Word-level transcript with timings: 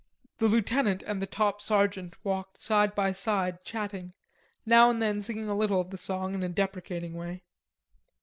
The 0.39 0.47
lieutenant 0.47 1.03
and 1.03 1.21
the 1.21 1.27
top 1.27 1.61
sergeant 1.61 2.15
walked 2.25 2.59
side 2.59 2.95
by 2.95 3.11
side 3.11 3.63
chatting, 3.63 4.13
now 4.65 4.89
and 4.89 4.99
then 4.99 5.21
singing 5.21 5.47
a 5.47 5.53
little 5.55 5.79
of 5.79 5.91
the 5.91 5.95
song 5.97 6.33
in 6.33 6.41
a 6.41 6.49
deprecating 6.49 7.13
way. 7.13 7.43